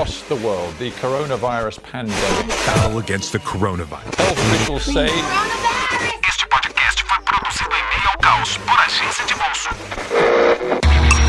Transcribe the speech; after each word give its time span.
across 0.00 0.22
the 0.28 0.36
world, 0.36 0.74
the 0.78 0.90
coronavirus 0.92 1.82
pandemic. 1.82 2.48
Battle 2.64 2.98
against 2.98 3.32
the 3.32 3.38
coronavirus. 3.38 4.14
Health 4.14 4.38
officials 4.38 4.82
say 4.84 5.06
Este 6.26 6.46
podcast 6.48 7.02
foi 7.04 7.18
produzido 7.22 7.70
em 7.70 7.98
meio 7.98 8.08
ao 8.08 8.18
caos 8.18 8.56
por 8.56 8.80
agência 8.80 9.26
de 9.26 9.34
bolso. 9.34 9.68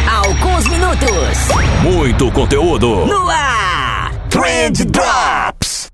Alguns 0.10 0.68
minutos 0.68 1.38
Muito 1.84 2.32
conteúdo. 2.32 3.06
no 3.08 3.30
ar. 3.30 4.14
Trend 4.30 4.86
Drops. 4.86 5.92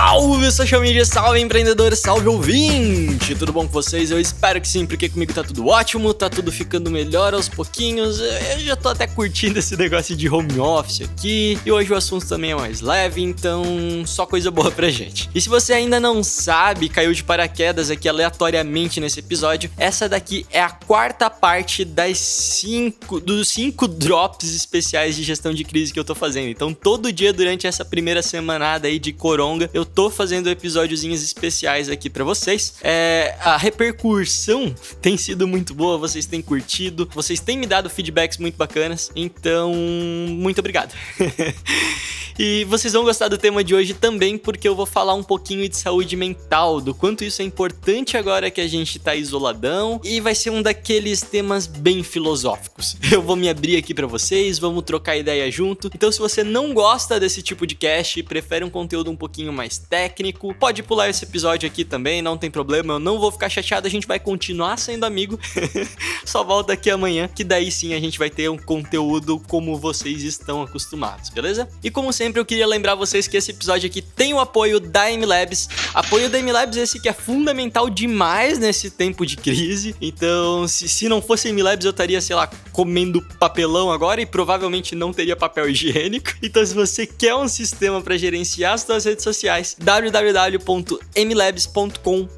Salve 0.00 0.52
social 0.52 0.80
media, 0.80 1.04
salve 1.04 1.40
empreendedor, 1.40 1.94
salve 1.96 2.28
ouvinte! 2.28 3.34
Tudo 3.34 3.52
bom 3.52 3.66
com 3.66 3.72
vocês? 3.72 4.12
Eu 4.12 4.20
espero 4.20 4.60
que 4.60 4.68
sim, 4.68 4.86
porque 4.86 5.08
comigo 5.08 5.34
tá 5.34 5.42
tudo 5.42 5.66
ótimo, 5.66 6.14
tá 6.14 6.30
tudo 6.30 6.52
ficando 6.52 6.88
melhor 6.88 7.34
aos 7.34 7.48
pouquinhos. 7.48 8.20
Eu 8.20 8.60
já 8.60 8.76
tô 8.76 8.90
até 8.90 9.08
curtindo 9.08 9.58
esse 9.58 9.76
negócio 9.76 10.14
de 10.14 10.28
home 10.28 10.60
office 10.60 11.00
aqui. 11.00 11.58
E 11.66 11.72
hoje 11.72 11.92
o 11.92 11.96
assunto 11.96 12.28
também 12.28 12.52
é 12.52 12.54
mais 12.54 12.80
leve, 12.80 13.20
então 13.20 13.64
só 14.06 14.24
coisa 14.24 14.52
boa 14.52 14.70
pra 14.70 14.88
gente. 14.88 15.28
E 15.34 15.40
se 15.40 15.48
você 15.48 15.72
ainda 15.72 15.98
não 15.98 16.22
sabe, 16.22 16.88
caiu 16.88 17.12
de 17.12 17.24
paraquedas 17.24 17.90
aqui 17.90 18.08
aleatoriamente 18.08 19.00
nesse 19.00 19.18
episódio, 19.18 19.68
essa 19.76 20.08
daqui 20.08 20.46
é 20.52 20.62
a 20.62 20.70
quarta 20.70 21.28
parte 21.28 21.84
das 21.84 22.18
cinco, 22.18 23.18
dos 23.18 23.48
cinco 23.48 23.88
drops 23.88 24.54
especiais 24.54 25.16
de 25.16 25.24
gestão 25.24 25.52
de 25.52 25.64
crise 25.64 25.92
que 25.92 25.98
eu 25.98 26.04
tô 26.04 26.14
fazendo. 26.14 26.48
Então 26.50 26.72
todo 26.72 27.12
dia 27.12 27.32
durante 27.32 27.66
essa 27.66 27.84
primeira 27.84 28.22
semanada 28.22 28.86
aí 28.86 29.00
de 29.00 29.12
coronga, 29.12 29.68
eu 29.74 29.87
tô 29.94 30.10
fazendo 30.10 30.48
episódiozinhos 30.48 31.22
especiais 31.22 31.88
aqui 31.88 32.08
pra 32.08 32.24
vocês. 32.24 32.74
É, 32.82 33.36
a 33.40 33.56
repercussão 33.56 34.74
tem 35.00 35.16
sido 35.16 35.46
muito 35.46 35.74
boa, 35.74 35.98
vocês 35.98 36.26
têm 36.26 36.42
curtido, 36.42 37.08
vocês 37.14 37.40
têm 37.40 37.58
me 37.58 37.66
dado 37.66 37.90
feedbacks 37.90 38.38
muito 38.38 38.56
bacanas, 38.56 39.10
então 39.14 39.72
muito 39.74 40.58
obrigado. 40.58 40.94
e 42.38 42.64
vocês 42.64 42.92
vão 42.92 43.04
gostar 43.04 43.28
do 43.28 43.38
tema 43.38 43.64
de 43.64 43.74
hoje 43.74 43.94
também, 43.94 44.38
porque 44.38 44.68
eu 44.68 44.74
vou 44.74 44.86
falar 44.86 45.14
um 45.14 45.22
pouquinho 45.22 45.68
de 45.68 45.76
saúde 45.76 46.16
mental, 46.16 46.80
do 46.80 46.94
quanto 46.94 47.24
isso 47.24 47.42
é 47.42 47.44
importante 47.44 48.16
agora 48.16 48.50
que 48.50 48.60
a 48.60 48.68
gente 48.68 48.98
tá 48.98 49.14
isoladão, 49.14 50.00
e 50.04 50.20
vai 50.20 50.34
ser 50.34 50.50
um 50.50 50.62
daqueles 50.62 51.20
temas 51.20 51.66
bem 51.66 52.02
filosóficos. 52.02 52.96
Eu 53.10 53.22
vou 53.22 53.36
me 53.36 53.48
abrir 53.48 53.76
aqui 53.76 53.94
pra 53.94 54.06
vocês, 54.06 54.58
vamos 54.58 54.84
trocar 54.84 55.16
ideia 55.16 55.50
junto. 55.50 55.90
Então, 55.94 56.12
se 56.12 56.18
você 56.18 56.44
não 56.44 56.72
gosta 56.72 57.18
desse 57.18 57.42
tipo 57.42 57.66
de 57.66 57.74
cast, 57.74 58.22
prefere 58.22 58.64
um 58.64 58.70
conteúdo 58.70 59.10
um 59.10 59.16
pouquinho 59.16 59.52
mais 59.52 59.77
técnico, 59.78 60.54
pode 60.54 60.82
pular 60.82 61.08
esse 61.08 61.24
episódio 61.24 61.66
aqui 61.66 61.84
também, 61.84 62.22
não 62.22 62.36
tem 62.36 62.50
problema, 62.50 62.94
eu 62.94 62.98
não 62.98 63.18
vou 63.18 63.30
ficar 63.30 63.48
chateado, 63.48 63.86
a 63.86 63.90
gente 63.90 64.06
vai 64.06 64.18
continuar 64.18 64.76
sendo 64.78 65.04
amigo. 65.04 65.38
Só 66.24 66.44
volta 66.44 66.72
aqui 66.72 66.90
amanhã, 66.90 67.28
que 67.28 67.44
daí 67.44 67.70
sim 67.70 67.94
a 67.94 68.00
gente 68.00 68.18
vai 68.18 68.30
ter 68.30 68.48
um 68.50 68.58
conteúdo 68.58 69.40
como 69.48 69.76
vocês 69.76 70.22
estão 70.22 70.62
acostumados, 70.62 71.30
beleza? 71.30 71.68
E 71.82 71.90
como 71.90 72.12
sempre, 72.12 72.40
eu 72.40 72.44
queria 72.44 72.66
lembrar 72.66 72.94
vocês 72.94 73.26
que 73.26 73.36
esse 73.36 73.50
episódio 73.50 73.88
aqui 73.88 74.02
tem 74.02 74.34
o 74.34 74.40
apoio 74.40 74.80
da 74.80 75.10
MLabs. 75.10 75.68
Apoio 75.94 76.28
da 76.28 76.38
MLabs 76.38 76.76
esse 76.76 77.00
que 77.00 77.08
é 77.08 77.12
fundamental 77.12 77.88
demais 77.88 78.58
nesse 78.58 78.90
tempo 78.90 79.24
de 79.24 79.36
crise. 79.36 79.94
Então, 80.00 80.66
se, 80.68 80.88
se 80.88 81.08
não 81.08 81.20
fosse 81.20 81.52
MLabs, 81.52 81.84
eu 81.84 81.90
estaria, 81.90 82.20
sei 82.20 82.36
lá, 82.36 82.48
comendo 82.72 83.22
papelão 83.38 83.90
agora 83.90 84.20
e 84.20 84.26
provavelmente 84.26 84.94
não 84.94 85.12
teria 85.12 85.36
papel 85.36 85.68
higiênico. 85.68 86.30
Então, 86.48 86.64
se 86.64 86.72
você 86.74 87.06
quer 87.06 87.34
um 87.34 87.48
sistema 87.48 88.00
para 88.00 88.16
gerenciar 88.16 88.72
as 88.72 88.82
suas 88.82 89.04
redes 89.04 89.22
sociais, 89.22 89.67
www.mlabs.com 89.74 92.28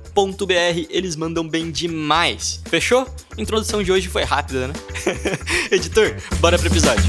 eles 0.91 1.17
mandam 1.17 1.48
bem 1.48 1.70
demais. 1.70 2.61
Fechou? 2.69 3.09
A 3.37 3.41
introdução 3.41 3.83
de 3.83 3.91
hoje 3.92 4.09
foi 4.09 4.25
rápida, 4.25 4.69
né? 4.69 4.75
Editor, 5.70 6.17
bora 6.41 6.59
pro 6.59 6.67
episódio. 6.67 7.05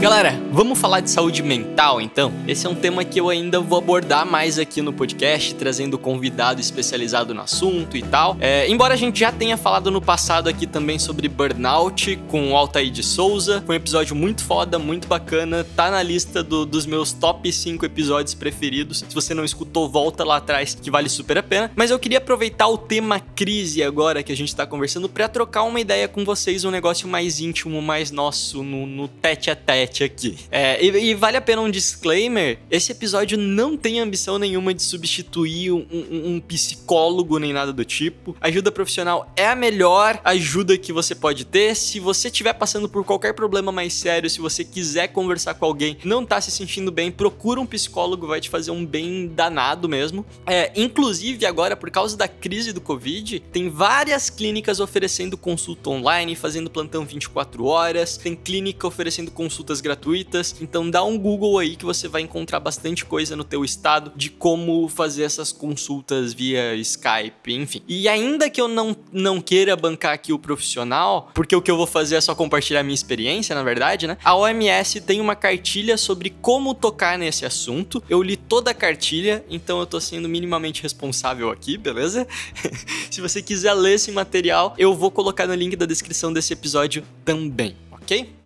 Galera, 0.00 0.32
vamos 0.52 0.78
falar 0.78 1.00
de 1.00 1.10
saúde 1.10 1.42
mental 1.42 2.00
então? 2.00 2.32
Esse 2.46 2.66
é 2.66 2.70
um 2.70 2.74
tema 2.74 3.04
que 3.04 3.20
eu 3.20 3.28
ainda 3.28 3.60
vou 3.60 3.78
abordar 3.78 4.26
mais 4.26 4.58
aqui 4.58 4.82
no 4.82 4.92
podcast, 4.92 5.54
trazendo 5.54 5.96
convidado 5.98 6.60
especializado 6.60 7.32
no 7.34 7.40
assunto 7.40 7.96
e 7.96 8.02
tal. 8.02 8.36
É, 8.40 8.68
embora 8.68 8.94
a 8.94 8.96
gente 8.96 9.20
já 9.20 9.30
tenha 9.32 9.56
falado 9.56 9.90
no 9.90 10.00
passado 10.00 10.48
aqui 10.48 10.66
também 10.66 10.98
sobre 10.98 11.28
burnout 11.28 12.16
com 12.28 12.52
o 12.52 12.56
Altair 12.56 12.90
de 12.90 13.02
Souza, 13.02 13.62
foi 13.66 13.76
um 13.76 13.78
episódio 13.78 14.14
muito 14.16 14.42
foda, 14.44 14.78
muito 14.78 15.06
bacana, 15.06 15.64
tá 15.76 15.90
na 15.90 16.02
lista 16.02 16.42
do- 16.42 16.66
dos 16.66 16.86
meus 16.86 17.12
top 17.12 17.50
5 17.52 17.84
episódios 17.84 18.34
preferidos. 18.34 19.04
Se 19.08 19.14
você 19.14 19.34
não 19.34 19.44
escutou, 19.44 19.88
volta 19.88 20.24
lá 20.24 20.36
atrás 20.36 20.74
que 20.74 20.90
vale 20.90 21.08
super 21.08 21.38
a 21.38 21.42
pena. 21.42 21.70
Mas 21.76 21.90
eu 21.90 21.98
queria 21.98 22.18
aproveitar 22.18 22.68
o 22.68 22.76
tema 22.78 23.20
crise 23.20 23.82
agora 23.82 24.22
que 24.22 24.32
a 24.32 24.36
gente 24.36 24.54
tá 24.54 24.66
conversando 24.66 25.08
pra 25.08 25.28
trocar 25.28 25.62
uma 25.62 25.80
ideia 25.80 26.08
com 26.08 26.24
vocês, 26.24 26.64
um 26.64 26.70
negócio 26.70 27.08
mais 27.08 27.40
íntimo, 27.40 27.80
mais 27.80 28.10
nosso, 28.10 28.62
no, 28.62 28.86
no 28.86 29.08
tete 29.08 29.50
a 29.50 29.56
tete 29.56 30.04
aqui. 30.04 30.39
É, 30.50 30.84
e, 30.84 31.10
e 31.10 31.14
vale 31.14 31.36
a 31.36 31.40
pena 31.40 31.62
um 31.62 31.70
disclaimer: 31.70 32.58
esse 32.70 32.92
episódio 32.92 33.36
não 33.38 33.76
tem 33.76 34.00
ambição 34.00 34.38
nenhuma 34.38 34.72
de 34.74 34.82
substituir 34.82 35.72
um, 35.72 35.86
um- 35.90 36.34
um 36.36 36.40
psicólogo 36.40 37.38
nem 37.38 37.52
nada 37.52 37.72
do 37.72 37.84
tipo. 37.84 38.36
Ajuda 38.40 38.70
profissional 38.72 39.30
é 39.36 39.46
a 39.46 39.54
melhor 39.54 40.20
ajuda 40.24 40.76
que 40.78 40.92
você 40.92 41.14
pode 41.14 41.44
ter. 41.44 41.74
Se 41.74 41.98
você 42.00 42.28
estiver 42.28 42.52
passando 42.54 42.88
por 42.88 43.04
qualquer 43.04 43.32
problema 43.34 43.72
mais 43.72 43.92
sério, 43.94 44.28
se 44.30 44.40
você 44.40 44.64
quiser 44.64 45.08
conversar 45.08 45.54
com 45.54 45.64
alguém, 45.64 45.96
não 46.04 46.24
tá 46.24 46.40
se 46.40 46.50
sentindo 46.50 46.90
bem, 46.92 47.10
procura 47.10 47.60
um 47.60 47.66
psicólogo, 47.66 48.26
vai 48.26 48.40
te 48.40 48.48
fazer 48.48 48.70
um 48.70 48.84
bem 48.84 49.28
danado 49.28 49.88
mesmo. 49.88 50.24
É, 50.46 50.72
inclusive, 50.76 51.44
agora, 51.46 51.76
por 51.76 51.90
causa 51.90 52.16
da 52.16 52.28
crise 52.28 52.72
do 52.72 52.80
Covid, 52.80 53.40
tem 53.52 53.68
várias 53.68 54.30
clínicas 54.30 54.80
oferecendo 54.80 55.36
consulta 55.36 55.90
online, 55.90 56.34
fazendo 56.36 56.70
plantão 56.70 57.04
24 57.04 57.64
horas, 57.64 58.16
tem 58.16 58.34
clínica 58.34 58.86
oferecendo 58.86 59.30
consultas 59.30 59.80
gratuitas. 59.80 60.29
Então 60.60 60.88
dá 60.88 61.02
um 61.02 61.18
Google 61.18 61.58
aí 61.58 61.76
que 61.76 61.84
você 61.84 62.08
vai 62.08 62.22
encontrar 62.22 62.60
bastante 62.60 63.04
coisa 63.04 63.34
no 63.36 63.44
teu 63.44 63.64
estado 63.64 64.12
de 64.14 64.30
como 64.30 64.88
fazer 64.88 65.24
essas 65.24 65.52
consultas 65.52 66.32
via 66.32 66.74
Skype, 66.76 67.52
enfim. 67.52 67.82
E 67.88 68.08
ainda 68.08 68.48
que 68.48 68.60
eu 68.60 68.68
não, 68.68 68.96
não 69.12 69.40
queira 69.40 69.74
bancar 69.76 70.12
aqui 70.12 70.32
o 70.32 70.38
profissional, 70.38 71.30
porque 71.34 71.54
o 71.54 71.62
que 71.62 71.70
eu 71.70 71.76
vou 71.76 71.86
fazer 71.86 72.16
é 72.16 72.20
só 72.20 72.34
compartilhar 72.34 72.82
minha 72.82 72.94
experiência, 72.94 73.54
na 73.54 73.62
verdade, 73.62 74.06
né? 74.06 74.16
A 74.24 74.34
OMS 74.36 75.00
tem 75.00 75.20
uma 75.20 75.34
cartilha 75.34 75.96
sobre 75.96 76.30
como 76.30 76.74
tocar 76.74 77.18
nesse 77.18 77.44
assunto. 77.44 78.02
Eu 78.08 78.22
li 78.22 78.36
toda 78.36 78.70
a 78.70 78.74
cartilha, 78.74 79.44
então 79.48 79.80
eu 79.80 79.86
tô 79.86 80.00
sendo 80.00 80.28
minimamente 80.28 80.82
responsável 80.82 81.50
aqui, 81.50 81.76
beleza? 81.76 82.26
Se 83.10 83.20
você 83.20 83.42
quiser 83.42 83.74
ler 83.74 83.94
esse 83.94 84.10
material, 84.12 84.74
eu 84.78 84.94
vou 84.94 85.10
colocar 85.10 85.46
no 85.46 85.54
link 85.54 85.76
da 85.76 85.86
descrição 85.86 86.32
desse 86.32 86.52
episódio 86.52 87.04
também, 87.24 87.76
ok? 87.90 88.40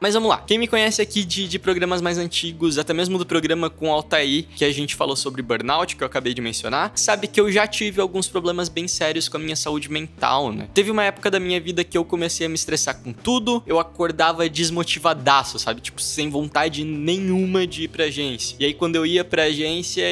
Mas 0.00 0.14
vamos 0.14 0.28
lá. 0.28 0.38
Quem 0.46 0.58
me 0.58 0.66
conhece 0.66 1.00
aqui 1.00 1.24
de, 1.24 1.48
de 1.48 1.58
programas 1.58 2.00
mais 2.02 2.18
antigos, 2.18 2.78
até 2.78 2.92
mesmo 2.92 3.18
do 3.18 3.26
programa 3.26 3.70
com 3.70 3.92
Altair, 3.92 4.44
que 4.54 4.64
a 4.64 4.72
gente 4.72 4.94
falou 4.94 5.16
sobre 5.16 5.42
burnout, 5.42 5.96
que 5.96 6.02
eu 6.02 6.06
acabei 6.06 6.34
de 6.34 6.40
mencionar, 6.40 6.92
sabe 6.94 7.26
que 7.26 7.40
eu 7.40 7.50
já 7.50 7.66
tive 7.66 8.00
alguns 8.00 8.28
problemas 8.28 8.68
bem 8.68 8.86
sérios 8.88 9.28
com 9.28 9.36
a 9.36 9.40
minha 9.40 9.56
saúde 9.56 9.90
mental, 9.90 10.52
né? 10.52 10.68
Teve 10.74 10.90
uma 10.90 11.04
época 11.04 11.30
da 11.30 11.40
minha 11.40 11.60
vida 11.60 11.82
que 11.84 11.96
eu 11.96 12.04
comecei 12.04 12.46
a 12.46 12.48
me 12.48 12.54
estressar 12.54 13.00
com 13.02 13.12
tudo, 13.12 13.62
eu 13.66 13.78
acordava 13.78 14.48
desmotivadaço, 14.48 15.58
sabe? 15.58 15.80
Tipo, 15.80 16.00
sem 16.00 16.28
vontade 16.30 16.84
nenhuma 16.84 17.66
de 17.66 17.84
ir 17.84 17.88
pra 17.88 18.04
agência. 18.04 18.56
E 18.58 18.64
aí, 18.64 18.74
quando 18.74 18.96
eu 18.96 19.04
ia 19.06 19.24
pra 19.24 19.44
agência, 19.44 20.02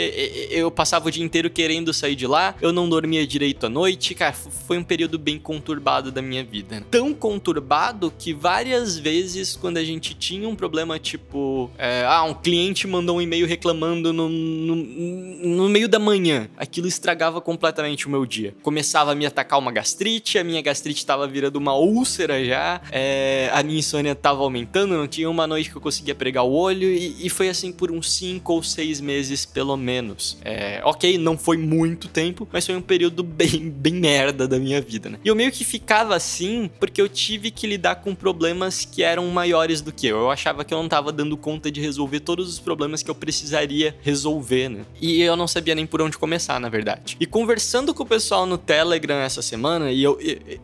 eu 0.51 0.71
passava 0.71 1.09
o 1.09 1.11
dia 1.11 1.25
inteiro 1.25 1.51
querendo 1.51 1.93
sair 1.93 2.15
de 2.17 2.27
lá, 2.27 2.55
eu 2.61 2.73
não 2.73 2.89
dormia 2.89 3.27
direito 3.27 3.67
à 3.67 3.69
noite, 3.69 4.15
cara, 4.15 4.33
foi 4.33 4.79
um 4.79 4.85
período 4.85 5.19
bem 5.19 5.39
conturbado 5.39 6.11
da 6.11 6.23
minha 6.23 6.45
vida. 6.45 6.81
né? 6.81 6.87
Tão 6.91 7.13
conturbado 7.15 8.13
que 8.19 8.33
várias 8.33 8.99
vezes, 8.99 9.57
quando 9.57 9.77
a 9.79 9.84
gente 9.85 10.15
tinha 10.15 10.49
um 10.49 10.57
problema, 10.57 10.99
tipo, 10.99 11.71
é, 11.79 12.05
ah, 12.07 12.25
um 12.25 12.35
cliente 12.35 12.87
mandou 12.87 13.17
um 13.17 13.21
e-mail 13.21 13.47
reclamando 13.47 14.13
no, 14.13 14.29
no, 14.29 14.77
no 14.77 15.69
meio 15.69 15.89
da 15.89 15.99
manhã, 15.99 16.49
aquilo 16.57 16.87
estragava 16.87 17.41
completamente 17.41 18.07
o 18.07 18.11
meu 18.11 18.27
dia. 18.27 18.55
Começava 18.63 19.13
a 19.13 19.15
me 19.15 19.27
atacar 19.27 19.59
uma 19.59 19.73
gastrite, 19.73 20.39
a 20.39 20.45
minha 20.45 20.63
gastrite 20.63 21.05
tava 21.05 21.27
virando 21.27 21.57
uma 21.57 21.75
úlcera 21.75 22.45
já, 22.45 22.81
é, 22.91 23.51
a 23.53 23.63
minha 23.63 23.79
insônia 23.79 24.15
tava 24.15 24.43
aumentando, 24.43 24.95
não 24.95 25.07
tinha 25.07 25.29
uma 25.29 25.47
noite 25.47 25.71
que 25.71 25.77
eu 25.77 25.81
conseguia 25.81 26.15
pregar 26.15 26.45
o 26.45 26.53
olho, 26.53 26.89
e, 26.89 27.27
e 27.27 27.29
foi 27.29 27.49
assim 27.49 27.73
por 27.73 27.91
uns 27.91 28.11
5 28.13 28.53
ou 28.53 28.63
6 28.63 29.01
meses, 29.01 29.45
pelo 29.45 29.77
menos. 29.77 30.39
É, 30.45 30.81
ok, 30.85 31.19
não 31.19 31.37
foi 31.37 31.57
muito 31.57 32.09
tempo, 32.09 32.49
mas 32.53 32.67
foi 32.67 32.77
um 32.77 32.83
período 32.83 33.23
bem, 33.25 33.71
bem 33.71 33.95
merda 33.95 34.47
da 34.47 34.59
minha 34.59 34.81
vida, 34.81 35.09
né? 35.09 35.19
E 35.25 35.29
eu 35.29 35.35
meio 35.35 35.51
que 35.51 35.65
ficava 35.65 36.15
assim 36.15 36.71
porque 36.79 37.01
eu 37.01 37.09
tive 37.09 37.51
que 37.51 37.67
lidar 37.67 37.97
com 37.97 38.15
problemas 38.15 38.85
que 38.85 39.03
eram 39.03 39.27
maiores 39.29 39.64
maiores 39.65 39.81
do 39.81 39.93
que 39.93 40.07
eu. 40.07 40.19
Eu 40.19 40.31
achava 40.31 40.65
que 40.65 40.73
eu 40.73 40.79
não 40.79 40.89
tava 40.89 41.11
dando 41.11 41.37
conta 41.37 41.71
de 41.71 41.81
resolver 41.81 42.21
todos 42.21 42.49
os 42.49 42.59
problemas 42.59 43.03
que 43.03 43.11
eu 43.11 43.15
precisaria 43.15 43.97
resolver, 44.03 44.69
né? 44.69 44.85
E 45.01 45.23
eu 45.23 45.37
não 45.37 45.49
sabia 45.49 45.75
nem 45.75 45.87
por 45.87 46.03
onde 46.03 46.19
começar, 46.19 46.61
na 46.61 46.69
verdade. 46.69 47.17
E 47.19 47.27
conversando 47.27 47.95
com 47.95 48.03
o 48.03 48.07
pessoal 48.07 48.45
no 48.45 48.59
Telegram 48.59 49.17
essa 49.17 49.41
semana, 49.41 49.91
e 49.91 50.03
eu, 50.03 50.19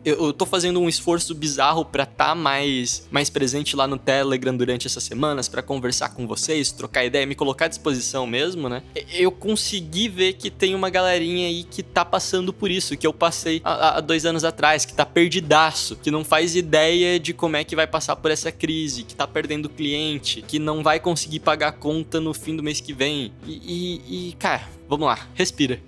eu, 0.05 0.25
eu 0.25 0.33
tô 0.33 0.45
fazendo 0.45 0.79
um 0.79 0.87
esforço 0.87 1.33
bizarro 1.33 1.83
pra 1.83 2.03
estar 2.03 2.27
tá 2.27 2.35
mais, 2.35 3.07
mais 3.11 3.29
presente 3.29 3.75
lá 3.75 3.87
no 3.87 3.97
Telegram 3.97 4.55
durante 4.55 4.85
essas 4.85 5.03
semanas, 5.03 5.49
para 5.49 5.63
conversar 5.63 6.09
com 6.09 6.27
vocês, 6.27 6.71
trocar 6.71 7.03
ideia, 7.03 7.25
me 7.25 7.35
colocar 7.35 7.65
à 7.65 7.67
disposição 7.67 8.27
mesmo, 8.27 8.69
né? 8.69 8.83
Eu 9.11 9.31
consegui 9.31 10.07
ver 10.07 10.33
que 10.33 10.51
tem 10.51 10.75
uma 10.75 10.89
galerinha 10.89 11.47
aí 11.47 11.63
que 11.63 11.81
tá 11.81 12.05
passando 12.05 12.53
por 12.53 12.69
isso, 12.69 12.95
que 12.95 13.07
eu 13.07 13.13
passei 13.13 13.61
há, 13.63 13.97
há 13.97 13.99
dois 13.99 14.25
anos 14.25 14.43
atrás, 14.43 14.85
que 14.85 14.93
tá 14.93 15.05
perdidaço, 15.05 15.95
que 15.95 16.11
não 16.11 16.23
faz 16.23 16.55
ideia 16.55 17.19
de 17.19 17.33
como 17.33 17.55
é 17.55 17.63
que 17.63 17.75
vai 17.75 17.87
passar 17.87 18.15
por 18.15 18.29
essa 18.29 18.51
crise, 18.51 18.90
que 18.99 19.15
tá 19.15 19.27
perdendo 19.27 19.69
cliente, 19.69 20.41
que 20.41 20.59
não 20.59 20.83
vai 20.83 20.99
conseguir 20.99 21.39
pagar 21.39 21.73
conta 21.73 22.19
no 22.19 22.33
fim 22.33 22.55
do 22.55 22.63
mês 22.63 22.79
que 22.79 22.93
vem. 22.93 23.31
E, 23.45 23.51
e, 23.53 24.29
e 24.29 24.33
cara, 24.33 24.67
vamos 24.91 25.07
lá, 25.07 25.17
respira. 25.35 25.79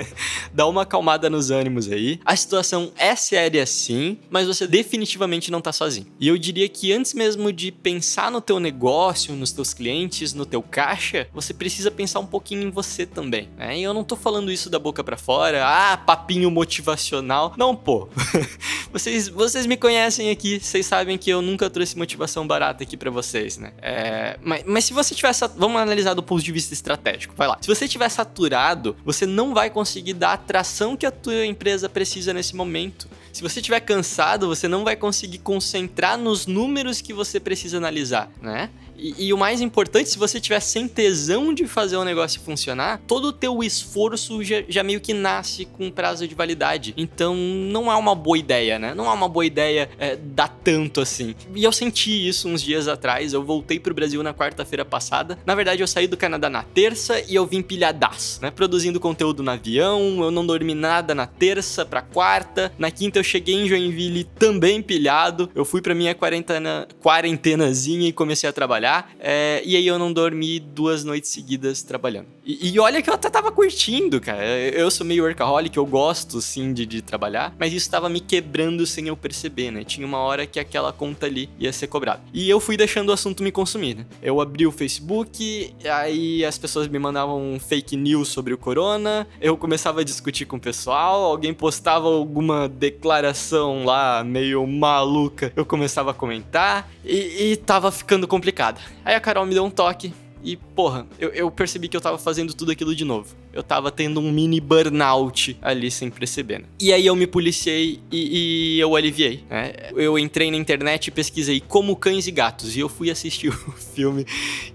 Dá 0.52 0.66
uma 0.66 0.82
acalmada 0.82 1.30
nos 1.30 1.50
ânimos 1.50 1.90
aí. 1.90 2.20
A 2.26 2.36
situação 2.36 2.92
é 2.98 3.16
séria 3.16 3.64
sim, 3.64 4.18
mas 4.28 4.46
você 4.46 4.66
definitivamente 4.66 5.50
não 5.50 5.62
tá 5.62 5.72
sozinho. 5.72 6.06
E 6.20 6.28
eu 6.28 6.36
diria 6.36 6.68
que 6.68 6.92
antes 6.92 7.14
mesmo 7.14 7.50
de 7.54 7.72
pensar 7.72 8.30
no 8.30 8.38
teu 8.38 8.60
negócio, 8.60 9.34
nos 9.34 9.50
teus 9.50 9.72
clientes, 9.72 10.34
no 10.34 10.44
teu 10.44 10.60
caixa, 10.60 11.26
você 11.32 11.54
precisa 11.54 11.90
pensar 11.90 12.20
um 12.20 12.26
pouquinho 12.26 12.64
em 12.64 12.70
você 12.70 13.06
também, 13.06 13.48
né? 13.56 13.78
E 13.78 13.82
eu 13.82 13.94
não 13.94 14.04
tô 14.04 14.14
falando 14.14 14.52
isso 14.52 14.68
da 14.68 14.78
boca 14.78 15.02
para 15.02 15.16
fora, 15.16 15.64
ah, 15.64 15.96
papinho 15.96 16.50
motivacional. 16.50 17.54
Não, 17.56 17.74
pô. 17.74 18.10
vocês, 18.92 19.26
vocês 19.26 19.64
me 19.64 19.78
conhecem 19.78 20.30
aqui, 20.30 20.60
vocês 20.60 20.84
sabem 20.84 21.16
que 21.16 21.30
eu 21.30 21.40
nunca 21.40 21.70
trouxe 21.70 21.96
motivação 21.96 22.46
barata 22.46 22.82
aqui 22.82 22.94
para 22.94 23.10
vocês, 23.10 23.56
né? 23.56 23.72
É, 23.80 24.38
mas, 24.42 24.64
mas 24.66 24.84
se 24.84 24.92
você 24.92 25.14
tivesse, 25.14 25.48
vamos 25.56 25.80
analisar 25.80 26.12
do 26.12 26.22
ponto 26.22 26.42
de 26.42 26.52
vista 26.52 26.74
estratégico, 26.74 27.34
vai 27.34 27.48
lá. 27.48 27.56
Se 27.62 27.66
você 27.66 27.88
tiver 27.88 28.10
saturado 28.10 28.49
saturado, 28.50 28.96
você 29.04 29.24
não 29.24 29.54
vai 29.54 29.70
conseguir 29.70 30.14
dar 30.14 30.30
a 30.30 30.32
atração 30.34 30.96
que 30.96 31.06
a 31.06 31.10
tua 31.10 31.46
empresa 31.46 31.88
precisa 31.88 32.32
nesse 32.34 32.56
momento. 32.56 33.08
Se 33.32 33.42
você 33.42 33.60
estiver 33.60 33.80
cansado, 33.80 34.48
você 34.48 34.66
não 34.66 34.82
vai 34.82 34.96
conseguir 34.96 35.38
concentrar 35.38 36.18
nos 36.18 36.46
números 36.46 37.00
que 37.00 37.12
você 37.12 37.38
precisa 37.38 37.76
analisar, 37.76 38.28
né? 38.42 38.70
E, 39.00 39.28
e, 39.28 39.32
o 39.32 39.38
mais 39.38 39.62
importante, 39.62 40.10
se 40.10 40.18
você 40.18 40.38
tiver 40.38 40.60
sem 40.60 40.86
tesão 40.86 41.54
de 41.54 41.66
fazer 41.66 41.96
o 41.96 42.04
negócio 42.04 42.38
funcionar, 42.42 43.00
todo 43.06 43.28
o 43.28 43.32
teu 43.32 43.62
esforço 43.62 44.44
já, 44.44 44.62
já, 44.68 44.82
meio 44.82 45.00
que 45.00 45.14
nasce 45.14 45.64
com 45.64 45.90
prazo 45.90 46.28
de 46.28 46.34
validade. 46.34 46.92
Então, 46.98 47.34
não 47.34 47.90
é 47.90 47.96
uma 47.96 48.14
boa 48.14 48.36
ideia, 48.36 48.78
né? 48.78 48.94
Não 48.94 49.06
é 49.06 49.12
uma 49.12 49.28
boa 49.28 49.46
ideia 49.46 49.88
é, 49.98 50.16
dar 50.16 50.48
tanto 50.48 51.00
assim. 51.00 51.34
E 51.54 51.64
eu 51.64 51.72
senti 51.72 52.28
isso 52.28 52.46
uns 52.46 52.62
dias 52.62 52.88
atrás. 52.88 53.32
Eu 53.32 53.42
voltei 53.42 53.80
pro 53.80 53.94
Brasil 53.94 54.22
na 54.22 54.34
quarta-feira 54.34 54.84
passada. 54.84 55.38
Na 55.46 55.54
verdade, 55.54 55.82
eu 55.82 55.86
saí 55.86 56.06
do 56.06 56.16
Canadá 56.16 56.50
na 56.50 56.62
terça 56.62 57.22
e 57.26 57.34
eu 57.34 57.46
vim 57.46 57.62
pilhadaço, 57.62 58.42
né? 58.42 58.50
Produzindo 58.50 59.00
conteúdo 59.00 59.42
no 59.42 59.50
avião. 59.50 60.22
Eu 60.22 60.30
não 60.30 60.44
dormi 60.44 60.74
nada 60.74 61.14
na 61.14 61.26
terça 61.26 61.86
pra 61.86 62.02
quarta. 62.02 62.70
Na 62.78 62.90
quinta, 62.90 63.18
eu 63.18 63.24
cheguei 63.24 63.54
em 63.54 63.66
Joinville 63.66 64.24
também 64.24 64.82
pilhado. 64.82 65.50
Eu 65.54 65.64
fui 65.64 65.80
pra 65.80 65.94
minha 65.94 66.14
quarentena, 66.14 66.86
quarentenazinha 67.02 68.06
e 68.06 68.12
comecei 68.12 68.48
a 68.48 68.52
trabalhar 68.52 68.89
trabalhar. 68.90 69.10
É, 69.20 69.62
e 69.64 69.76
aí 69.76 69.86
eu 69.86 69.98
não 69.98 70.12
dormi 70.12 70.58
duas 70.58 71.04
noites 71.04 71.30
seguidas 71.30 71.82
trabalhando. 71.82 72.26
E, 72.44 72.72
e, 72.72 72.80
olha 72.80 73.00
que 73.00 73.08
eu 73.08 73.14
até 73.14 73.30
tava 73.30 73.52
curtindo, 73.52 74.20
cara. 74.20 74.44
Eu 74.44 74.90
sou 74.90 75.06
meio 75.06 75.22
workaholic, 75.22 75.76
eu 75.76 75.86
gosto 75.86 76.40
sim 76.40 76.72
de, 76.72 76.84
de 76.84 77.02
trabalhar, 77.02 77.54
mas 77.58 77.72
isso 77.72 77.88
tava 77.88 78.08
me 78.08 78.20
quebrando 78.20 78.84
sem 78.86 79.08
eu 79.08 79.16
perceber, 79.16 79.70
né? 79.70 79.84
Tinha 79.84 80.06
uma 80.06 80.18
hora 80.18 80.46
que 80.46 80.58
aquela 80.58 80.92
conta 80.92 81.26
ali 81.26 81.48
ia 81.58 81.72
ser 81.72 81.86
cobrada. 81.86 82.20
E 82.32 82.48
eu 82.50 82.58
fui 82.58 82.76
deixando 82.76 83.10
o 83.10 83.12
assunto 83.12 83.42
me 83.42 83.52
consumir, 83.52 83.94
né? 83.94 84.06
Eu 84.22 84.40
abri 84.40 84.66
o 84.66 84.72
Facebook, 84.72 85.72
aí 85.84 86.44
as 86.44 86.58
pessoas 86.58 86.88
me 86.88 86.98
mandavam 86.98 87.58
fake 87.60 87.96
news 87.96 88.28
sobre 88.28 88.52
o 88.52 88.58
corona, 88.58 89.26
eu 89.40 89.56
começava 89.56 90.00
a 90.00 90.04
discutir 90.04 90.46
com 90.46 90.56
o 90.56 90.60
pessoal, 90.60 91.24
alguém 91.24 91.52
postava 91.52 92.08
alguma 92.08 92.68
declaração 92.68 93.84
lá 93.84 94.24
meio 94.24 94.66
maluca, 94.66 95.52
eu 95.54 95.64
começava 95.64 96.10
a 96.10 96.14
comentar 96.14 96.90
e, 97.04 97.52
e 97.52 97.56
tava 97.56 97.92
ficando 97.92 98.26
complicado. 98.26 98.79
Aí 99.04 99.14
a 99.14 99.20
Carol 99.20 99.46
me 99.46 99.54
deu 99.54 99.64
um 99.64 99.70
toque 99.70 100.12
e, 100.42 100.56
porra, 100.56 101.06
eu, 101.18 101.28
eu, 101.30 101.50
percebi 101.50 101.88
que 101.88 101.96
eu 101.96 102.00
tava 102.00 102.16
fazendo 102.16 102.54
tudo 102.54 102.72
aquilo 102.72 102.94
de 102.94 103.04
novo. 103.04 103.36
Eu 103.52 103.62
tava 103.62 103.90
tendo 103.90 104.20
um 104.20 104.32
mini 104.32 104.60
burnout 104.60 105.56
ali 105.60 105.90
sem 105.90 106.10
perceber. 106.10 106.60
Né? 106.60 106.64
E 106.80 106.92
aí 106.92 107.06
eu 107.06 107.14
me 107.14 107.26
policiei 107.26 108.00
e, 108.10 108.76
e, 108.76 108.80
eu 108.80 108.96
aliviei. 108.96 109.44
Né? 109.50 109.72
Eu 109.94 110.18
entrei 110.18 110.50
na 110.50 110.56
internet 110.56 111.08
e 111.08 111.10
pesquisei 111.10 111.60
como 111.60 111.94
cães 111.96 112.26
e 112.26 112.30
gatos. 112.30 112.76
E 112.76 112.80
eu 112.80 112.88
fui 112.88 113.10
assistir 113.10 113.48
o 113.52 113.72
filme 113.72 114.24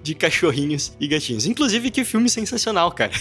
de 0.03 0.13
cachorrinhos 0.13 0.93
e 0.99 1.07
gatinhos. 1.07 1.45
Inclusive, 1.45 1.89
que 1.89 2.03
filme 2.03 2.29
sensacional, 2.29 2.91
cara. 2.91 3.11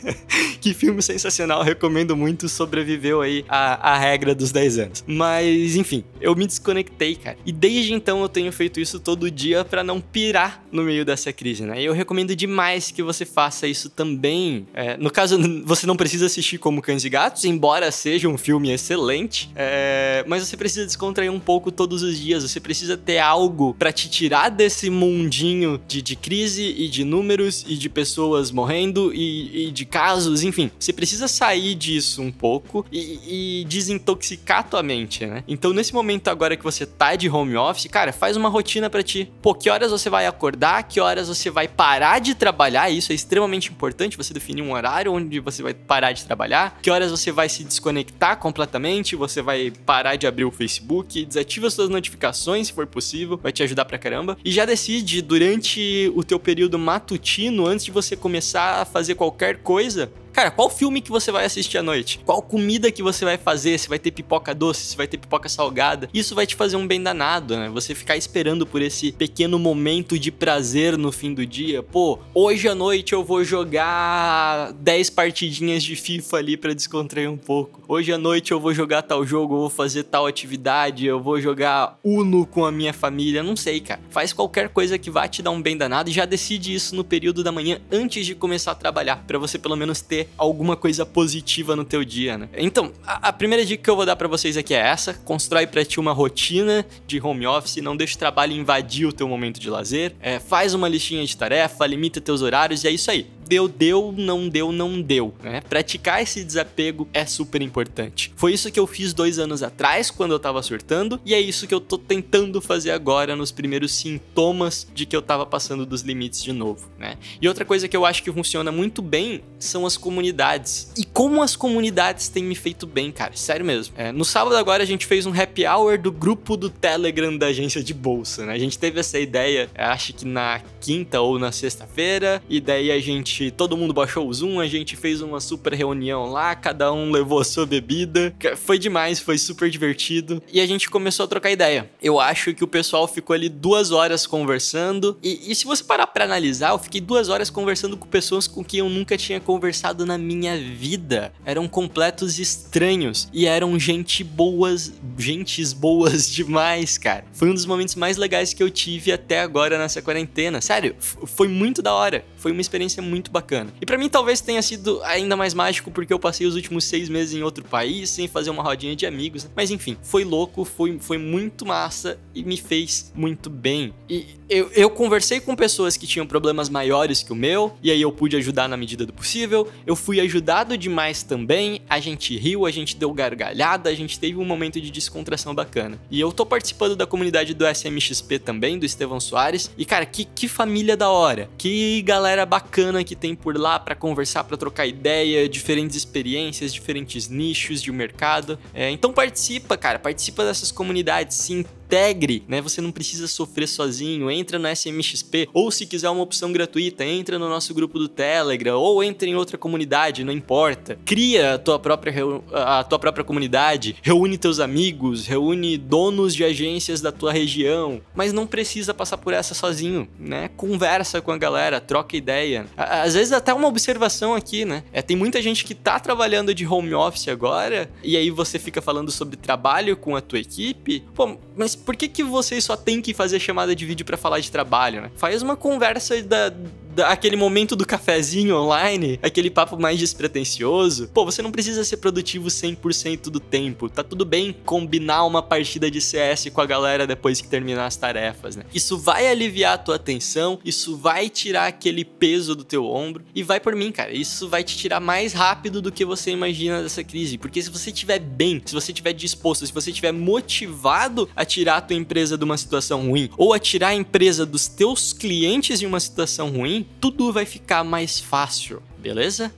que 0.60 0.74
filme 0.74 1.02
sensacional. 1.02 1.62
Recomendo 1.62 2.16
muito. 2.16 2.48
Sobreviveu 2.48 3.20
aí 3.20 3.44
a, 3.48 3.92
a 3.92 3.98
regra 3.98 4.34
dos 4.34 4.50
10 4.50 4.78
anos. 4.78 5.04
Mas, 5.06 5.76
enfim, 5.76 6.04
eu 6.20 6.34
me 6.34 6.46
desconectei, 6.46 7.14
cara. 7.14 7.36
E 7.44 7.52
desde 7.52 7.92
então 7.92 8.20
eu 8.20 8.28
tenho 8.28 8.50
feito 8.50 8.80
isso 8.80 8.98
todo 8.98 9.30
dia 9.30 9.64
para 9.64 9.84
não 9.84 10.00
pirar 10.00 10.64
no 10.72 10.82
meio 10.82 11.04
dessa 11.04 11.32
crise, 11.32 11.62
né? 11.64 11.80
eu 11.84 11.92
recomendo 11.92 12.34
demais 12.34 12.90
que 12.90 13.02
você 13.02 13.24
faça 13.24 13.66
isso 13.66 13.90
também. 13.90 14.66
É, 14.74 14.93
no 14.98 15.10
caso, 15.10 15.38
você 15.64 15.86
não 15.86 15.96
precisa 15.96 16.26
assistir 16.26 16.58
como 16.58 16.80
Cães 16.80 17.04
e 17.04 17.08
Gatos, 17.08 17.44
embora 17.44 17.90
seja 17.90 18.28
um 18.28 18.38
filme 18.38 18.70
excelente, 18.70 19.50
é, 19.54 20.24
mas 20.26 20.46
você 20.46 20.56
precisa 20.56 20.86
descontrair 20.86 21.30
um 21.30 21.40
pouco 21.40 21.70
todos 21.70 22.02
os 22.02 22.18
dias. 22.18 22.42
Você 22.42 22.60
precisa 22.60 22.96
ter 22.96 23.18
algo 23.18 23.74
para 23.74 23.92
te 23.92 24.08
tirar 24.08 24.48
desse 24.48 24.90
mundinho 24.90 25.80
de, 25.86 26.00
de, 26.00 26.16
crise 26.16 26.62
e 26.62 26.88
de 26.88 27.04
números 27.04 27.64
e 27.66 27.76
de 27.76 27.88
pessoas 27.88 28.50
morrendo 28.50 29.12
e, 29.14 29.68
e 29.68 29.70
de 29.70 29.84
casos, 29.84 30.42
enfim. 30.42 30.70
Você 30.78 30.92
precisa 30.92 31.28
sair 31.28 31.74
disso 31.74 32.22
um 32.22 32.30
pouco 32.30 32.86
e, 32.90 33.60
e 33.60 33.64
desintoxicar 33.64 34.68
tua 34.68 34.82
mente, 34.82 35.26
né? 35.26 35.42
Então, 35.48 35.72
nesse 35.72 35.92
momento 35.92 36.28
agora 36.28 36.56
que 36.56 36.64
você 36.64 36.86
tá 36.86 37.16
de 37.16 37.28
home 37.28 37.56
office, 37.56 37.86
cara, 37.86 38.12
faz 38.12 38.36
uma 38.36 38.48
rotina 38.48 38.88
para 38.88 39.02
ti. 39.02 39.30
Pô, 39.42 39.54
que 39.54 39.68
horas 39.68 39.90
você 39.90 40.08
vai 40.08 40.26
acordar, 40.26 40.82
que 40.84 41.00
horas 41.00 41.28
você 41.28 41.50
vai 41.50 41.68
parar 41.68 42.20
de 42.20 42.34
trabalhar, 42.34 42.90
isso 42.90 43.12
é 43.12 43.14
extremamente 43.14 43.70
importante, 43.70 44.16
você 44.16 44.32
definir 44.32 44.62
um 44.62 44.72
horário 44.72 44.83
onde 45.08 45.40
você 45.40 45.62
vai 45.62 45.74
parar 45.74 46.12
de 46.12 46.24
trabalhar, 46.24 46.78
que 46.82 46.90
horas 46.90 47.10
você 47.10 47.32
vai 47.32 47.48
se 47.48 47.64
desconectar 47.64 48.36
completamente, 48.38 49.16
você 49.16 49.40
vai 49.40 49.72
parar 49.84 50.16
de 50.16 50.26
abrir 50.26 50.44
o 50.44 50.50
Facebook, 50.50 51.24
desativa 51.24 51.70
suas 51.70 51.88
notificações 51.88 52.66
se 52.66 52.72
for 52.72 52.86
possível, 52.86 53.38
vai 53.42 53.52
te 53.52 53.62
ajudar 53.62 53.84
pra 53.84 53.98
caramba. 53.98 54.36
E 54.44 54.50
já 54.50 54.64
decide 54.64 55.22
durante 55.22 56.12
o 56.14 56.22
teu 56.22 56.38
período 56.38 56.78
matutino, 56.78 57.66
antes 57.66 57.84
de 57.84 57.90
você 57.90 58.16
começar 58.16 58.82
a 58.82 58.84
fazer 58.84 59.14
qualquer 59.14 59.58
coisa, 59.58 60.10
Cara, 60.34 60.50
qual 60.50 60.68
filme 60.68 61.00
que 61.00 61.12
você 61.12 61.30
vai 61.30 61.44
assistir 61.44 61.78
à 61.78 61.82
noite? 61.82 62.18
Qual 62.26 62.42
comida 62.42 62.90
que 62.90 63.04
você 63.04 63.24
vai 63.24 63.38
fazer? 63.38 63.78
Se 63.78 63.88
vai 63.88 64.00
ter 64.00 64.10
pipoca 64.10 64.52
doce, 64.52 64.84
se 64.84 64.96
vai 64.96 65.06
ter 65.06 65.16
pipoca 65.16 65.48
salgada? 65.48 66.10
Isso 66.12 66.34
vai 66.34 66.44
te 66.44 66.56
fazer 66.56 66.74
um 66.74 66.88
bem 66.88 67.00
danado, 67.00 67.56
né? 67.56 67.68
Você 67.68 67.94
ficar 67.94 68.16
esperando 68.16 68.66
por 68.66 68.82
esse 68.82 69.12
pequeno 69.12 69.60
momento 69.60 70.18
de 70.18 70.32
prazer 70.32 70.98
no 70.98 71.12
fim 71.12 71.32
do 71.32 71.46
dia. 71.46 71.84
Pô, 71.84 72.18
hoje 72.34 72.66
à 72.66 72.74
noite 72.74 73.12
eu 73.12 73.22
vou 73.22 73.44
jogar 73.44 74.72
10 74.72 75.10
partidinhas 75.10 75.84
de 75.84 75.94
FIFA 75.94 76.38
ali 76.38 76.56
para 76.56 76.74
descontrair 76.74 77.30
um 77.30 77.36
pouco. 77.36 77.84
Hoje 77.86 78.12
à 78.12 78.18
noite 78.18 78.50
eu 78.50 78.58
vou 78.58 78.74
jogar 78.74 79.02
tal 79.02 79.24
jogo, 79.24 79.54
eu 79.54 79.60
vou 79.60 79.70
fazer 79.70 80.02
tal 80.02 80.26
atividade, 80.26 81.06
eu 81.06 81.22
vou 81.22 81.40
jogar 81.40 81.96
Uno 82.02 82.44
com 82.44 82.64
a 82.64 82.72
minha 82.72 82.92
família, 82.92 83.40
não 83.40 83.54
sei, 83.54 83.78
cara. 83.78 84.00
Faz 84.10 84.32
qualquer 84.32 84.68
coisa 84.68 84.98
que 84.98 85.12
vá 85.12 85.28
te 85.28 85.42
dar 85.42 85.52
um 85.52 85.62
bem 85.62 85.76
danado 85.76 86.10
e 86.10 86.12
já 86.12 86.24
decide 86.24 86.74
isso 86.74 86.96
no 86.96 87.04
período 87.04 87.44
da 87.44 87.52
manhã 87.52 87.80
antes 87.92 88.26
de 88.26 88.34
começar 88.34 88.72
a 88.72 88.74
trabalhar, 88.74 89.22
para 89.28 89.38
você 89.38 89.60
pelo 89.60 89.76
menos 89.76 90.00
ter 90.00 90.23
alguma 90.36 90.76
coisa 90.76 91.04
positiva 91.04 91.74
no 91.76 91.84
teu 91.84 92.04
dia, 92.04 92.38
né? 92.38 92.48
Então, 92.56 92.92
a, 93.06 93.28
a 93.28 93.32
primeira 93.32 93.64
dica 93.64 93.82
que 93.82 93.90
eu 93.90 93.96
vou 93.96 94.06
dar 94.06 94.16
para 94.16 94.28
vocês 94.28 94.56
aqui 94.56 94.74
é 94.74 94.78
essa: 94.78 95.14
constrói 95.14 95.66
para 95.66 95.84
ti 95.84 96.00
uma 96.00 96.12
rotina 96.12 96.86
de 97.06 97.20
home 97.20 97.46
office, 97.46 97.76
não 97.76 97.96
deixe 97.96 98.14
o 98.14 98.18
trabalho 98.18 98.52
invadir 98.52 99.06
o 99.06 99.12
teu 99.12 99.28
momento 99.28 99.60
de 99.60 99.70
lazer, 99.70 100.14
é, 100.20 100.38
faz 100.38 100.74
uma 100.74 100.88
listinha 100.88 101.24
de 101.24 101.36
tarefa, 101.36 101.86
limita 101.86 102.20
teus 102.20 102.42
horários 102.42 102.84
e 102.84 102.88
é 102.88 102.90
isso 102.90 103.10
aí 103.10 103.26
deu, 103.46 103.68
deu, 103.68 104.14
não 104.16 104.48
deu, 104.48 104.72
não 104.72 105.00
deu, 105.00 105.34
né? 105.42 105.60
Praticar 105.60 106.22
esse 106.22 106.44
desapego 106.44 107.08
é 107.12 107.24
super 107.26 107.62
importante. 107.62 108.32
Foi 108.36 108.52
isso 108.52 108.70
que 108.70 108.78
eu 108.78 108.86
fiz 108.86 109.12
dois 109.12 109.38
anos 109.38 109.62
atrás, 109.62 110.10
quando 110.10 110.32
eu 110.32 110.38
tava 110.38 110.62
surtando, 110.62 111.20
e 111.24 111.34
é 111.34 111.40
isso 111.40 111.66
que 111.66 111.74
eu 111.74 111.80
tô 111.80 111.98
tentando 111.98 112.60
fazer 112.60 112.90
agora 112.90 113.34
nos 113.36 113.50
primeiros 113.50 113.92
sintomas 113.92 114.86
de 114.94 115.06
que 115.06 115.16
eu 115.16 115.22
tava 115.22 115.44
passando 115.44 115.84
dos 115.84 116.02
limites 116.02 116.42
de 116.42 116.52
novo, 116.52 116.88
né? 116.98 117.16
E 117.40 117.48
outra 117.48 117.64
coisa 117.64 117.88
que 117.88 117.96
eu 117.96 118.04
acho 118.04 118.22
que 118.22 118.32
funciona 118.32 118.70
muito 118.70 119.02
bem 119.02 119.42
são 119.58 119.86
as 119.86 119.96
comunidades. 119.96 120.92
E 120.96 121.04
como 121.04 121.42
as 121.42 121.56
comunidades 121.56 122.28
têm 122.28 122.44
me 122.44 122.54
feito 122.54 122.86
bem, 122.86 123.10
cara, 123.10 123.32
sério 123.34 123.64
mesmo. 123.64 123.94
É, 123.96 124.12
no 124.12 124.24
sábado 124.24 124.56
agora 124.56 124.82
a 124.82 124.86
gente 124.86 125.06
fez 125.06 125.26
um 125.26 125.32
happy 125.32 125.66
hour 125.66 125.98
do 125.98 126.12
grupo 126.12 126.56
do 126.56 126.70
Telegram 126.70 127.36
da 127.36 127.46
agência 127.46 127.82
de 127.82 127.94
bolsa, 127.94 128.46
né? 128.46 128.54
A 128.54 128.58
gente 128.58 128.78
teve 128.78 129.00
essa 129.00 129.18
ideia, 129.18 129.68
acho 129.74 130.12
que 130.12 130.24
na 130.24 130.60
quinta 130.80 131.20
ou 131.20 131.38
na 131.38 131.50
sexta-feira, 131.50 132.42
e 132.48 132.60
daí 132.60 132.90
a 132.90 133.00
gente 133.00 133.33
todo 133.50 133.76
mundo 133.76 133.92
baixou 133.92 134.28
o 134.28 134.32
Zoom, 134.32 134.60
a 134.60 134.66
gente 134.66 134.96
fez 134.96 135.20
uma 135.20 135.40
super 135.40 135.72
reunião 135.72 136.26
lá, 136.26 136.54
cada 136.54 136.92
um 136.92 137.10
levou 137.10 137.40
a 137.40 137.44
sua 137.44 137.66
bebida. 137.66 138.34
Foi 138.56 138.78
demais, 138.78 139.20
foi 139.20 139.38
super 139.38 139.70
divertido. 139.70 140.42
E 140.52 140.60
a 140.60 140.66
gente 140.66 140.88
começou 140.90 141.24
a 141.24 141.26
trocar 141.26 141.50
ideia. 141.50 141.90
Eu 142.02 142.20
acho 142.20 142.54
que 142.54 142.64
o 142.64 142.68
pessoal 142.68 143.06
ficou 143.08 143.34
ali 143.34 143.48
duas 143.48 143.90
horas 143.90 144.26
conversando. 144.26 145.18
E, 145.22 145.50
e 145.50 145.54
se 145.54 145.64
você 145.64 145.82
parar 145.82 146.06
pra 146.06 146.24
analisar, 146.24 146.70
eu 146.70 146.78
fiquei 146.78 147.00
duas 147.00 147.28
horas 147.28 147.50
conversando 147.50 147.96
com 147.96 148.06
pessoas 148.06 148.46
com 148.46 148.64
quem 148.64 148.80
eu 148.80 148.88
nunca 148.88 149.16
tinha 149.16 149.40
conversado 149.40 150.06
na 150.06 150.18
minha 150.18 150.56
vida. 150.56 151.32
Eram 151.44 151.68
completos 151.68 152.38
estranhos. 152.38 153.28
E 153.32 153.46
eram 153.46 153.78
gente 153.78 154.22
boas, 154.22 154.92
gentes 155.18 155.72
boas 155.72 156.30
demais, 156.32 156.98
cara. 156.98 157.24
Foi 157.32 157.48
um 157.50 157.54
dos 157.54 157.66
momentos 157.66 157.94
mais 157.94 158.16
legais 158.16 158.52
que 158.52 158.62
eu 158.62 158.70
tive 158.70 159.12
até 159.12 159.40
agora 159.40 159.78
nessa 159.78 160.02
quarentena. 160.02 160.60
Sério, 160.60 160.94
foi 161.00 161.48
muito 161.48 161.82
da 161.82 161.92
hora. 161.92 162.24
Foi 162.36 162.52
uma 162.52 162.60
experiência 162.60 163.02
muito 163.02 163.23
bacana. 163.30 163.72
E 163.80 163.86
para 163.86 163.98
mim 163.98 164.08
talvez 164.08 164.40
tenha 164.40 164.62
sido 164.62 165.02
ainda 165.04 165.36
mais 165.36 165.54
mágico 165.54 165.90
porque 165.90 166.12
eu 166.12 166.18
passei 166.18 166.46
os 166.46 166.54
últimos 166.54 166.84
seis 166.84 167.08
meses 167.08 167.34
em 167.34 167.42
outro 167.42 167.64
país 167.64 168.10
sem 168.10 168.28
fazer 168.28 168.50
uma 168.50 168.62
rodinha 168.62 168.94
de 168.94 169.06
amigos. 169.06 169.48
Mas 169.54 169.70
enfim, 169.70 169.96
foi 170.02 170.24
louco, 170.24 170.64
foi, 170.64 170.98
foi 171.00 171.18
muito 171.18 171.66
massa 171.66 172.18
e 172.34 172.42
me 172.42 172.56
fez 172.56 173.12
muito 173.14 173.48
bem. 173.48 173.94
E 174.08 174.26
eu, 174.48 174.70
eu 174.74 174.90
conversei 174.90 175.40
com 175.40 175.56
pessoas 175.56 175.96
que 175.96 176.06
tinham 176.06 176.26
problemas 176.26 176.68
maiores 176.68 177.22
que 177.22 177.32
o 177.32 177.36
meu, 177.36 177.74
e 177.82 177.90
aí 177.90 178.00
eu 178.00 178.12
pude 178.12 178.36
ajudar 178.36 178.68
na 178.68 178.76
medida 178.76 179.06
do 179.06 179.12
possível. 179.12 179.68
Eu 179.86 179.96
fui 179.96 180.20
ajudado 180.20 180.76
demais 180.76 181.22
também. 181.22 181.80
A 181.88 181.98
gente 181.98 182.36
riu, 182.36 182.66
a 182.66 182.70
gente 182.70 182.96
deu 182.96 183.12
gargalhada, 183.12 183.88
a 183.88 183.94
gente 183.94 184.18
teve 184.18 184.36
um 184.36 184.44
momento 184.44 184.80
de 184.80 184.90
descontração 184.90 185.54
bacana. 185.54 185.98
E 186.10 186.20
eu 186.20 186.30
tô 186.32 186.44
participando 186.44 186.94
da 186.94 187.06
comunidade 187.06 187.54
do 187.54 187.66
SMXP 187.66 188.38
também, 188.38 188.78
do 188.78 188.84
Estevão 188.84 189.20
Soares. 189.20 189.70
E 189.76 189.84
cara, 189.84 190.04
que, 190.04 190.24
que 190.24 190.48
família 190.48 190.96
da 190.96 191.08
hora. 191.08 191.48
Que 191.56 192.02
galera 192.02 192.44
bacana 192.44 193.02
que 193.02 193.13
tem 193.14 193.34
por 193.34 193.56
lá 193.58 193.78
para 193.78 193.94
conversar, 193.94 194.44
para 194.44 194.56
trocar 194.56 194.86
ideia, 194.86 195.48
diferentes 195.48 195.96
experiências, 195.96 196.72
diferentes 196.72 197.28
nichos 197.28 197.82
de 197.82 197.90
mercado. 197.92 198.58
É, 198.72 198.90
então 198.90 199.12
participa, 199.12 199.76
cara, 199.76 199.98
participa 199.98 200.44
dessas 200.44 200.70
comunidades, 200.70 201.36
sim 201.36 201.64
integre, 201.94 202.42
né? 202.48 202.60
Você 202.60 202.80
não 202.80 202.90
precisa 202.90 203.28
sofrer 203.28 203.68
sozinho. 203.68 204.30
Entra 204.30 204.58
no 204.58 204.68
SMXP 204.68 205.48
ou 205.52 205.70
se 205.70 205.86
quiser 205.86 206.10
uma 206.10 206.22
opção 206.22 206.52
gratuita, 206.52 207.04
entra 207.04 207.38
no 207.38 207.48
nosso 207.48 207.72
grupo 207.72 207.98
do 207.98 208.08
Telegram 208.08 208.76
ou 208.78 209.02
entra 209.02 209.28
em 209.28 209.36
outra 209.36 209.56
comunidade, 209.56 210.24
não 210.24 210.32
importa. 210.32 210.98
Cria 211.04 211.54
a 211.54 211.58
tua 211.58 211.78
própria 211.78 212.12
a 212.52 212.82
tua 212.84 212.98
própria 212.98 213.24
comunidade, 213.24 213.96
reúne 214.02 214.36
teus 214.36 214.58
amigos, 214.58 215.26
reúne 215.26 215.78
donos 215.78 216.34
de 216.34 216.44
agências 216.44 217.00
da 217.00 217.12
tua 217.12 217.32
região, 217.32 218.00
mas 218.14 218.32
não 218.32 218.46
precisa 218.46 218.92
passar 218.92 219.18
por 219.18 219.32
essa 219.32 219.54
sozinho, 219.54 220.08
né? 220.18 220.50
Conversa 220.56 221.20
com 221.20 221.30
a 221.30 221.38
galera, 221.38 221.80
troca 221.80 222.16
ideia. 222.16 222.66
Às 222.76 223.14
vezes 223.14 223.32
até 223.32 223.54
uma 223.54 223.68
observação 223.68 224.34
aqui, 224.34 224.64
né? 224.64 224.82
É, 224.92 225.00
tem 225.00 225.16
muita 225.16 225.40
gente 225.40 225.64
que 225.64 225.74
tá 225.74 226.00
trabalhando 226.00 226.54
de 226.54 226.66
home 226.66 226.94
office 226.94 227.28
agora 227.28 227.88
e 228.02 228.16
aí 228.16 228.30
você 228.30 228.58
fica 228.58 228.82
falando 228.82 229.10
sobre 229.10 229.36
trabalho 229.36 229.96
com 229.96 230.16
a 230.16 230.20
tua 230.20 230.38
equipe. 230.38 231.04
Pô, 231.14 231.36
mas 231.56 231.76
por 231.84 231.96
que, 231.96 232.08
que 232.08 232.22
vocês 232.22 232.64
só 232.64 232.76
tem 232.76 233.00
que 233.00 233.12
fazer 233.12 233.38
chamada 233.38 233.74
de 233.74 233.84
vídeo 233.84 234.04
para 234.04 234.16
falar 234.16 234.40
de 234.40 234.50
trabalho, 234.50 235.02
né? 235.02 235.10
Faz 235.16 235.42
uma 235.42 235.56
conversa 235.56 236.20
da, 236.22 236.52
aquele 237.02 237.36
momento 237.36 237.74
do 237.74 237.86
cafezinho 237.86 238.56
online, 238.56 239.18
aquele 239.22 239.50
papo 239.50 239.78
mais 239.78 239.98
despretensioso, 239.98 241.08
pô, 241.12 241.24
você 241.24 241.42
não 241.42 241.50
precisa 241.50 241.84
ser 241.84 241.98
produtivo 241.98 242.48
100% 242.48 243.30
do 243.30 243.40
tempo. 243.40 243.88
Tá 243.88 244.02
tudo 244.02 244.24
bem 244.24 244.54
combinar 244.64 245.24
uma 245.24 245.42
partida 245.42 245.90
de 245.90 246.00
CS 246.00 246.48
com 246.52 246.60
a 246.60 246.66
galera 246.66 247.06
depois 247.06 247.40
que 247.40 247.48
terminar 247.48 247.86
as 247.86 247.96
tarefas, 247.96 248.56
né? 248.56 248.64
Isso 248.74 248.98
vai 248.98 249.26
aliviar 249.28 249.74
a 249.74 249.78
tua 249.78 249.96
atenção, 249.96 250.58
isso 250.64 250.96
vai 250.96 251.28
tirar 251.28 251.66
aquele 251.66 252.04
peso 252.04 252.54
do 252.54 252.64
teu 252.64 252.86
ombro 252.86 253.24
e 253.34 253.42
vai 253.42 253.60
por 253.60 253.74
mim, 253.74 253.90
cara. 253.90 254.12
Isso 254.12 254.48
vai 254.48 254.62
te 254.62 254.76
tirar 254.76 255.00
mais 255.00 255.32
rápido 255.32 255.80
do 255.80 255.92
que 255.92 256.04
você 256.04 256.30
imagina 256.30 256.82
dessa 256.82 257.02
crise, 257.02 257.38
porque 257.38 257.62
se 257.62 257.70
você 257.70 257.90
estiver 257.90 258.18
bem, 258.18 258.62
se 258.64 258.74
você 258.74 258.92
estiver 258.92 259.12
disposto, 259.12 259.66
se 259.66 259.72
você 259.72 259.90
estiver 259.90 260.12
motivado 260.12 261.28
a 261.34 261.44
tirar 261.44 261.76
a 261.76 261.80
tua 261.80 261.96
empresa 261.96 262.36
de 262.36 262.44
uma 262.44 262.56
situação 262.56 263.08
ruim 263.08 263.30
ou 263.36 263.52
a 263.52 263.58
tirar 263.58 263.88
a 263.88 263.94
empresa 263.94 264.46
dos 264.46 264.68
teus 264.68 265.12
clientes 265.12 265.78
de 265.78 265.86
uma 265.86 266.00
situação 266.00 266.50
ruim, 266.50 266.83
tudo 267.00 267.32
vai 267.32 267.44
ficar 267.44 267.82
mais 267.84 268.20
fácil, 268.20 268.82
beleza? 268.98 269.52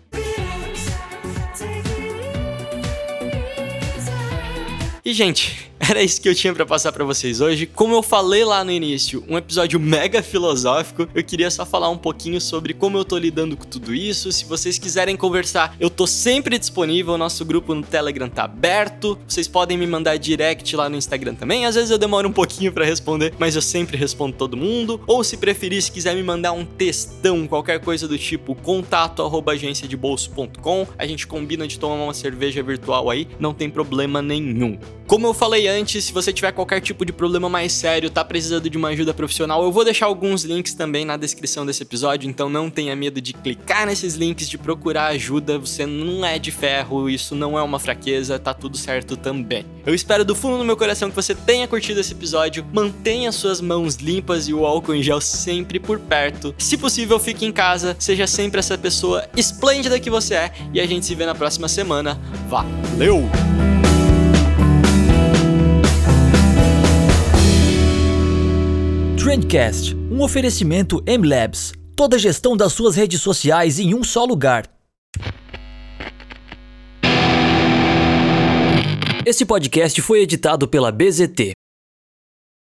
E 5.05 5.13
gente, 5.13 5.71
era 5.89 6.03
isso 6.03 6.21
que 6.21 6.29
eu 6.29 6.35
tinha 6.35 6.53
para 6.53 6.67
passar 6.67 6.91
para 6.91 7.05
vocês 7.05 7.41
hoje. 7.41 7.65
Como 7.65 7.95
eu 7.95 8.03
falei 8.03 8.45
lá 8.45 8.65
no 8.65 8.73
início, 8.73 9.23
um 9.29 9.39
episódio 9.39 9.79
mega 9.79 10.21
filosófico. 10.23 11.07
Eu 11.15 11.23
queria 11.23 11.49
só 11.51 11.65
falar 11.65 11.89
um 11.89 11.97
pouquinho 11.97 12.41
sobre 12.41 12.75
como 12.75 12.99
eu 12.99 13.05
tô 13.05 13.17
lidando 13.17 13.57
com 13.57 13.65
tudo 13.65 13.95
isso. 13.95 14.33
Se 14.33 14.45
vocês 14.45 14.79
quiserem 14.79 15.17
conversar, 15.17 15.77
eu 15.79 15.89
tô 15.89 16.05
sempre 16.07 16.59
disponível. 16.59 17.15
O 17.15 17.19
nosso 17.19 17.45
grupo 17.45 17.73
no 17.75 17.83
Telegram 17.83 18.29
tá 18.29 18.43
aberto. 18.45 19.19
Vocês 19.29 19.47
podem 19.47 19.79
me 19.79 19.87
mandar 19.87 20.17
direct 20.17 20.75
lá 20.75 20.89
no 20.89 20.97
Instagram 20.97 21.37
também. 21.37 21.67
Às 21.67 21.77
vezes 21.77 21.91
eu 21.91 21.99
demoro 21.99 22.29
um 22.29 22.33
pouquinho 22.33 22.73
para 22.73 22.85
responder, 22.85 23.33
mas 23.39 23.55
eu 23.55 23.63
sempre 23.63 23.97
respondo 23.97 24.37
todo 24.37 24.57
mundo. 24.57 25.01
Ou 25.07 25.23
se 25.23 25.37
preferir, 25.37 25.81
se 25.83 25.93
quiser 25.93 26.17
me 26.17 26.23
mandar 26.23 26.53
um 26.53 26.65
textão, 26.65 27.47
qualquer 27.47 27.79
coisa 27.81 28.09
do 28.09 28.19
tipo 28.19 28.57
contato@agenciadebolso.com, 28.57 30.87
a 30.99 31.07
gente 31.07 31.27
combina 31.27 31.69
de 31.69 31.79
tomar 31.79 32.03
uma 32.03 32.15
cerveja 32.15 32.63
virtual 32.63 33.09
aí, 33.09 33.29
não 33.39 33.55
tem 33.55 33.71
problema 33.71 34.21
nenhum. 34.21 34.77
Como 35.07 35.25
eu 35.25 35.33
falei 35.33 35.69
antes, 35.69 35.76
se 35.85 36.13
você 36.13 36.33
tiver 36.33 36.53
qualquer 36.53 36.81
tipo 36.81 37.05
de 37.05 37.13
problema 37.13 37.49
mais 37.49 37.73
sério, 37.73 38.09
tá 38.09 38.25
precisando 38.25 38.71
de 38.71 38.79
uma 38.79 38.89
ajuda 38.89 39.13
profissional, 39.13 39.63
eu 39.63 39.73
vou 39.73 39.85
deixar 39.85 40.07
alguns 40.07 40.45
links 40.45 40.75
também 40.75 41.05
na 41.05 41.17
descrição 41.17 41.67
desse 41.67 41.83
episódio, 41.83 42.29
então 42.29 42.49
não 42.49 42.71
tenha 42.71 42.95
medo 42.95 43.21
de 43.21 43.33
clicar 43.33 43.87
nesses 43.87 44.15
links, 44.15 44.49
de 44.49 44.57
procurar 44.57 45.07
ajuda. 45.07 45.59
Você 45.59 45.85
não 45.85 46.25
é 46.25 46.39
de 46.39 46.51
ferro, 46.51 47.11
isso 47.11 47.35
não 47.35 47.59
é 47.59 47.63
uma 47.63 47.79
fraqueza, 47.79 48.39
tá 48.39 48.55
tudo 48.55 48.77
certo 48.77 49.17
também. 49.17 49.65
Eu 49.85 49.95
espero 49.95 50.25
do 50.25 50.35
fundo 50.35 50.59
do 50.59 50.65
meu 50.65 50.77
coração 50.77 51.11
que 51.11 51.17
você 51.17 51.35
tenha 51.35 51.67
curtido 51.67 52.01
esse 52.01 52.13
episódio, 52.13 52.65
mantenha 52.73 53.33
suas 53.33 53.61
mãos 53.61 53.97
limpas 53.97 54.49
e 54.49 54.55
o 54.55 54.65
álcool 54.65 54.95
em 54.95 55.03
gel 55.03 55.21
sempre 55.21 55.79
por 55.79 55.99
perto. 55.99 56.55
Se 56.59 56.77
possível, 56.77 57.19
fique 57.19 57.45
em 57.45 57.53
casa, 57.53 57.97
seja 57.99 58.27
sempre 58.27 58.61
essa 58.61 58.79
pessoa 58.79 59.29
esplêndida 59.37 59.99
que 60.01 60.11
você 60.11 60.35
é, 60.35 60.53
e 60.73 60.81
a 60.81 60.87
gente 60.87 61.07
se 61.07 61.15
vê 61.15 61.27
na 61.27 61.35
próxima 61.35 61.69
semana. 61.69 62.21
Valeu! 62.49 63.56
Trendcast, 69.27 69.93
um 69.93 70.23
oferecimento 70.23 71.03
MLabs. 71.05 71.73
Toda 71.97 72.15
a 72.15 72.19
gestão 72.19 72.57
das 72.57 72.73
suas 72.73 72.95
redes 72.95 73.21
sociais 73.21 73.81
em 73.81 73.93
um 73.93 74.05
só 74.05 74.25
lugar. 74.25 74.71
Esse 79.27 79.45
podcast 79.45 80.01
foi 80.01 80.21
editado 80.21 80.69
pela 80.69 80.93
BZT. 80.93 81.51